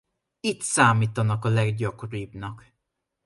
Itt 0.39 0.61
számítanak 0.61 1.45
a 1.45 1.49
leggyakoribbnak. 1.49 2.73